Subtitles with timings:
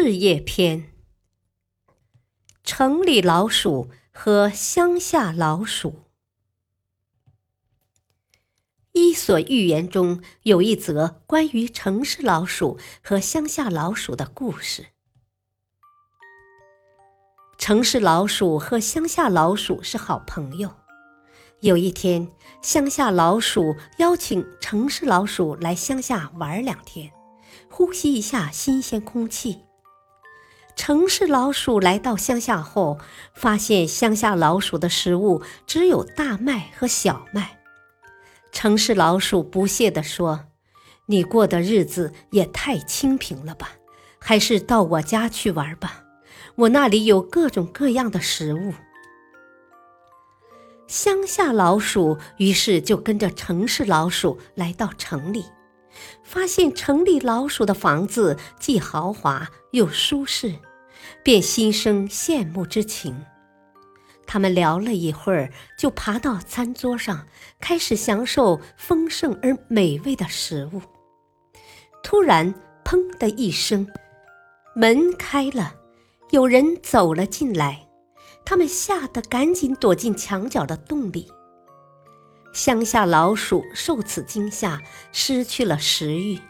[0.00, 0.92] 事业篇：
[2.62, 6.04] 城里老鼠和乡下老鼠。
[8.92, 14.86] 伊索寓言中有一则关于城市老鼠和乡下老鼠的故事。
[17.58, 20.76] 城市老鼠和乡下老鼠是好朋友。
[21.58, 22.30] 有一天，
[22.62, 27.12] 乡下老鼠邀请城市老鼠来乡下玩两天。
[27.68, 29.64] 呼吸一下新鲜空气。
[30.78, 32.98] 城市老鼠来到乡下后，
[33.34, 37.58] 发现乡下老鼠的食物只有大麦和小麦。
[38.52, 40.46] 城市老鼠不屑地说
[41.06, 43.72] ：“你过的日子也太清贫了吧，
[44.20, 46.04] 还是到我家去玩吧，
[46.54, 48.72] 我那里有各种各样的食物。”
[50.86, 55.44] 乡下老鼠于是就跟着城市老鼠来到城里。
[56.22, 60.54] 发现城里老鼠的房子既豪华又舒适，
[61.22, 63.24] 便心生羡慕之情。
[64.26, 67.26] 他们聊了一会儿，就爬到餐桌上，
[67.60, 70.82] 开始享受丰盛而美味的食物。
[72.02, 72.54] 突然，
[72.84, 73.86] 砰的一声，
[74.74, 75.74] 门开了，
[76.30, 77.88] 有人走了进来。
[78.44, 81.30] 他们吓得赶紧躲进墙角的洞里。
[82.52, 84.82] 乡下老鼠受此惊吓，
[85.12, 86.40] 失去了食欲。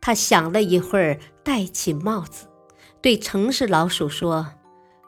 [0.00, 2.48] 他想了一会儿，戴起帽子，
[3.00, 4.54] 对城市老鼠说：“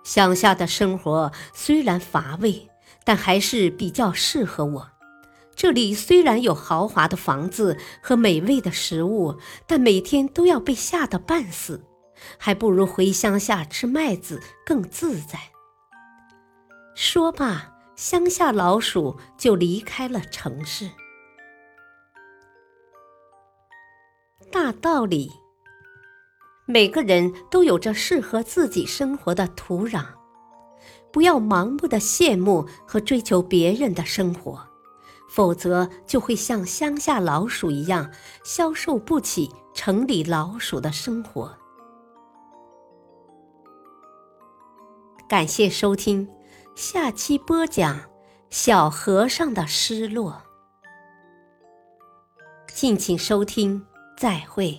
[0.02, 2.68] 乡下的生活虽然乏味，
[3.04, 4.90] 但还是比较适合我。
[5.54, 11.84] 这里虽然有豪华的房子和美味的食物，但每天都要被吓得半死，
[12.38, 15.38] 还不如回乡下吃麦子更自在。”
[16.96, 17.73] 说罢。
[17.96, 20.90] 乡下老鼠就离开了城市。
[24.50, 25.30] 大道理，
[26.66, 30.04] 每个人都有着适合自己生活的土壤，
[31.12, 34.66] 不要盲目的羡慕和追求别人的生活，
[35.28, 38.10] 否则就会像乡下老鼠一样，
[38.42, 41.56] 消受不起城里老鼠的生活。
[45.28, 46.28] 感谢收听。
[46.74, 48.00] 下期播讲
[48.50, 50.42] 小和尚的失落，
[52.66, 53.80] 敬请收听，
[54.16, 54.76] 再会。